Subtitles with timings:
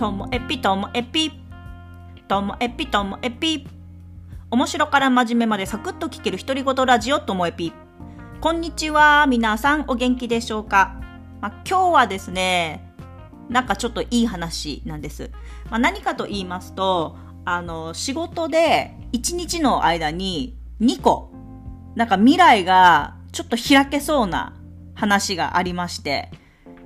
[0.00, 1.30] ともえぴともえぴ
[2.26, 3.68] ともえぴともえぴ
[4.50, 7.74] 面白から真面目までサクッと聞ける独り言ラジオともえぴ
[8.40, 10.98] こんにちは皆さんお元気でしょうか、
[11.42, 12.94] まあ、今日はですね
[13.50, 15.30] なんかちょっといい話なんです、
[15.68, 21.30] まあ、何かと言いますとあの仕事で1日の間に2個
[21.94, 24.56] なんか未来がちょっと開けそうな
[24.94, 26.30] 話がありまして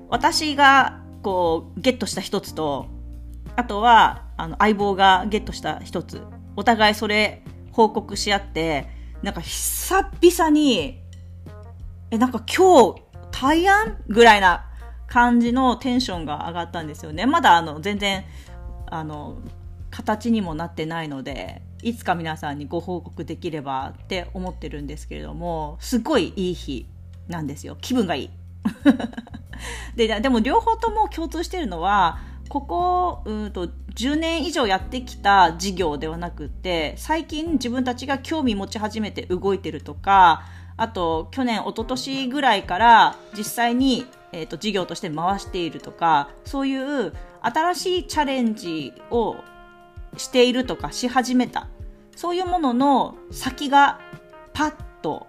[0.09, 2.93] 私がこうゲットした一つと
[3.57, 6.23] あとはあの相棒がゲットした一つ。
[6.57, 8.89] お互いそれ報告し合って
[9.23, 11.03] なんか久々に
[12.11, 14.67] えなんか今日対案ぐらいな
[15.09, 17.27] 感じのテンションが上がったんですよね。
[17.27, 18.25] まだあの全然
[18.87, 19.39] あの
[19.91, 26.87] 形にもなってないのでいつか皆さんにご報告できればって思ってるんですけれどもすごいいい日
[27.29, 27.77] なんですよ。
[27.81, 28.31] 気分がいい。
[29.97, 32.19] ででも両方とも共通してるのは
[32.55, 40.45] ここうんと10年以上やってきた事業ではなくて最近自分たちが興味持ち始めて動いてるとか
[40.77, 49.35] あと去年一昨年ぐらいから実際に、えーと、事業として回しているとかそういう新しいチャレンジを
[50.17, 51.67] しているとかし始めた。
[52.15, 53.99] そういうものの先が
[54.53, 55.27] パッと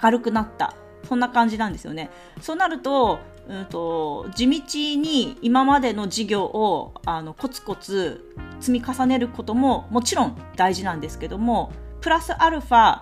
[0.00, 0.74] 明るくなった。
[1.06, 2.10] そんな感じなんですよね。
[2.40, 3.18] そうなると
[3.48, 4.62] うんと、地道
[5.00, 13.00] に今までの事業をあのコツコツ積み重ねることももちろん大事なんですけどもプラスアルファ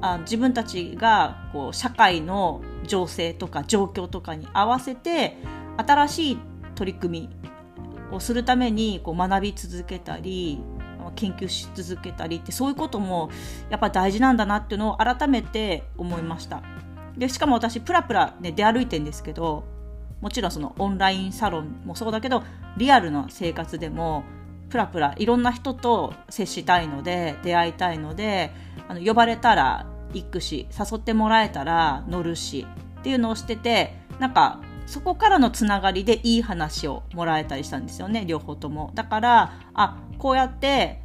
[0.00, 5.36] あ自分たちがこう社会の情勢とか状況とかに合わせて
[5.78, 6.38] 新しい
[6.74, 7.28] 取り組
[8.10, 10.60] みをするためにこう学び続けたり
[11.16, 13.30] 研究し続けたりってそういうことも
[13.70, 16.62] やっぱ大事なんだなっていうのを改めて思いました
[17.18, 19.64] でしかも私プラプラ、ね、出歩いてんですけど
[20.20, 22.42] もちろんそのオンラインサロンもそうだけど
[22.76, 24.24] リアルな生活でも
[24.70, 28.52] プラプラいろんな人と接したいので出会いたいので
[28.88, 32.66] あの呼ばれたら行くし誘ってもらえたら乗るし
[33.00, 38.90] っていうのをしててなんかそこからのつながりでいい話をもらえたりしたんですよね両方とも。
[38.94, 41.02] だからあこうやって、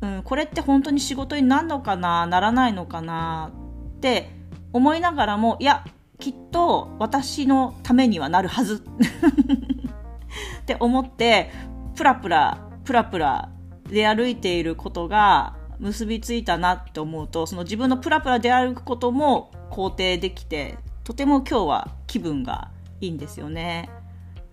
[0.00, 3.52] うん、これって本当に仕事になるのかなならないのかな
[3.96, 4.39] って
[4.72, 5.84] 思いながらもいや
[6.18, 8.84] きっと私のためにはなるはず
[10.62, 11.50] って思って
[11.96, 13.50] プラプラプラプラ
[13.88, 22.70] 出歩いていることが結びついたなって思うとその自分のプラプラ出歩くことも肯定できてとても今日は気分が
[23.00, 23.88] いいんですよね。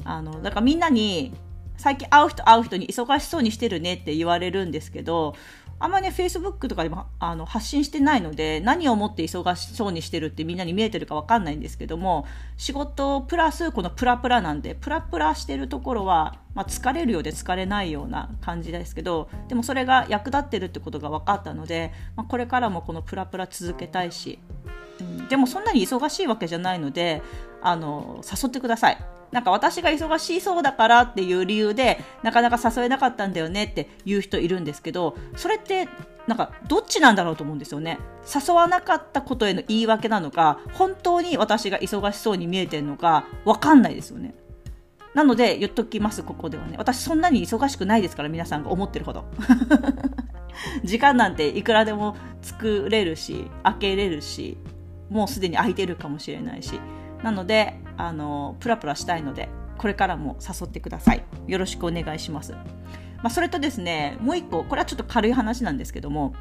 [0.04, 1.34] あのだからみんなに
[1.76, 5.36] 最近会う人会う人に忙しそうにしてるねって言われるんですけど
[5.80, 12.26] あんまりね、Facebook とかでもあの発信してないので、何をもって忙しそうにしてるってみんなに見えてるかわかんないんですけども、
[12.58, 24.40] 仕事プラスこのプラプラなんで、プラプラしてるところは、まあ、疲れるようで疲れないような感じですけど、でもそれが役立ってるってことが分かったので、まあ、これからもこのプラプラ続けたいし、
[25.30, 27.22] でもそんなに忙しいわけじゃないので、
[27.62, 28.98] あの、誘ってください。
[29.32, 35.90] なんか私が忙しそうだからっていう理由でなかなか誘えなかったんだよねって言う人いるんですけどそれって
[36.28, 38.00] なんかどっちなんだろうと思うんですよね。
[38.34, 44.36] 誘わなかったことへの言い訳なのか本当に私が忙しそうに見えてるのか分かんないですよね。
[45.14, 46.76] なので言っときますここではね。
[46.78, 49.26] 私そんなに忙しくないですから皆さんが思ってるほど。
[50.84, 54.58] 時間なんていくらでも作れるし開けれるし。
[55.10, 56.80] もうすでに空いてるかもしれないし。
[57.24, 61.24] なのであのプラプラしたいのでこれからも誘ってください。
[61.48, 62.60] よろしくお願いします、ま
[63.24, 66.36] あ、それとですねもう一個これはちょっと軽い話なんですけども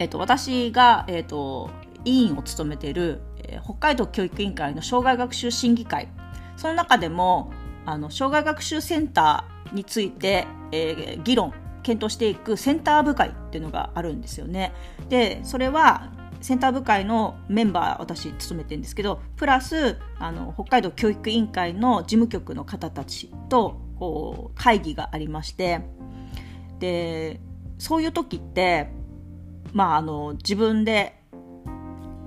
[0.00, 1.70] えっと、私が、えっと、
[2.06, 6.08] 委員を務めている、えー、北海道教育委員会の障害学習審議会。
[6.56, 7.52] その中でも
[7.84, 11.52] あの障害学習センターについて、えー、議論
[11.82, 14.72] 検討していくセンター部会っていうのがあるんですよね。
[15.10, 25.80] でそれはセンター部会のメンバー私務めてるんですけどプラスあの北海道教育委員会の事務局の方たちとこう会議がありまして
[26.78, 27.40] で
[27.78, 28.90] そういう時って
[29.72, 31.20] まああの自分で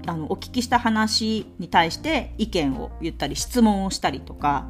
[0.05, 4.67] あのお聞きした話に対して意見を言ったり質問をしたりとか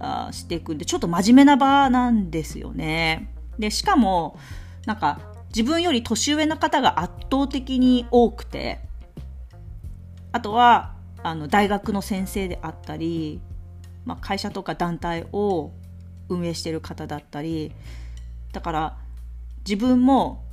[0.00, 3.34] あしていくんでちょっと真面目な場なんですよね。
[3.58, 4.38] でしかも
[4.86, 8.80] なんか自分より年上の方が圧倒的に多くて
[10.32, 13.40] あとはあの大学の先生であったり、
[14.04, 15.72] まあ、会社とか団体を
[16.28, 17.72] 運営してる方だったり
[18.52, 18.96] だから
[19.66, 20.44] 自分も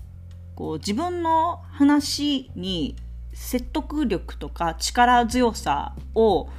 [0.55, 2.95] こう自分の話に
[3.33, 6.49] 説得力とか力強さを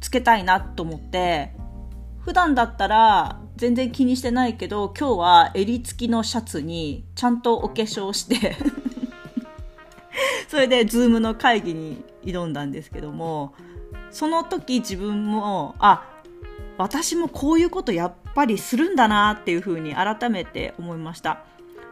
[0.00, 1.52] つけたいなと思って
[2.20, 8.56] 普段だったら全然気にしてないけど今日は襟付きのシャツにちゃんとお化粧して
[10.48, 13.54] それでズームの会議に挑んだんですけども
[14.10, 16.04] その時自分もあ
[16.78, 21.40] 私もこういうことやっぱりするんだなっていうふうに改めて思いました。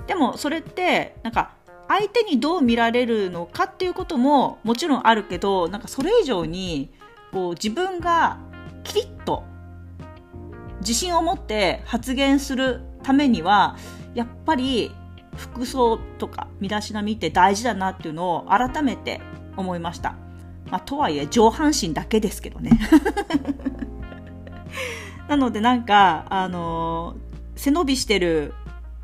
[0.06, 1.52] でもそれってなんか
[1.88, 6.90] 相手にどう見られるのかっていうことももちろんあるけどなんかそれ以上に
[7.32, 8.38] こう自分が
[8.82, 9.44] キリッと
[10.84, 13.76] 自信を持って発言するためには
[14.14, 14.94] やっぱり
[15.36, 19.20] 服装とか身だしなみって大事だなっていうのを改めて
[19.56, 20.16] 思いました。
[20.70, 22.78] まあ、とはいえ上半身だけですけどね。
[25.28, 27.16] なのでなんか、あの、
[27.56, 28.54] 背伸びしてる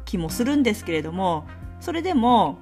[0.05, 1.47] 気もするんですけれども、
[1.81, 2.59] それでも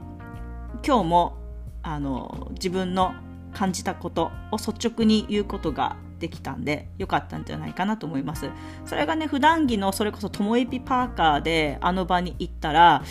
[0.86, 1.36] 今日も、
[1.82, 3.14] あの、自分の
[3.52, 8.50] 感じたことを率直に言うことができたんで良かったんじゃないかなと思います。
[8.84, 13.02] それがね普段着のそれこそともえぴパーカーであの場に行ったら、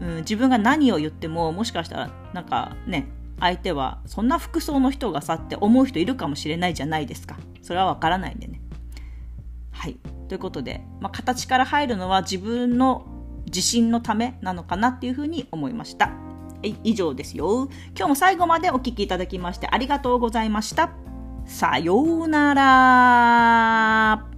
[0.00, 3.08] うん、自分が何を言ってももしかしたらなんかね
[3.38, 7.36] 相手はそんな服装の人がさって思う人いるかもしれないじゃないですか。
[7.62, 8.60] それはわからないんでね。
[9.72, 9.98] はい。
[10.28, 13.06] ということで、まあ、形から入るのは自分の
[13.46, 16.10] 自信のためなのかなっていうふうに思いました。
[16.82, 17.68] 以上ですよ。
[17.96, 21.05] 今日も最後までお聴きいただきましてありがとうございました。
[21.46, 24.35] さようなら。